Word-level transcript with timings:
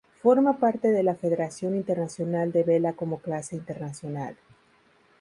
Forma 0.19 0.57
parte 0.57 0.87
de 0.89 1.03
la 1.03 1.13
Federación 1.13 1.75
Internacional 1.75 2.51
de 2.51 2.63
Vela 2.63 2.93
como 2.93 3.19
clase 3.19 3.55
internacional. 3.55 4.35